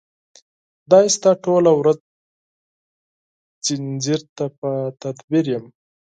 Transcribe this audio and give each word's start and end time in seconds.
خدای 0.81 1.05
شته 1.15 1.29
ټوله 1.43 1.71
ورځ 1.79 1.99
ځنځیر 3.65 4.21
ته 4.35 4.45
په 4.59 4.69
تدبیر 5.01 5.45
یم 5.53 5.65